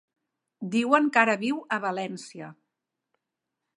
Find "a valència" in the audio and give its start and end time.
1.77-2.49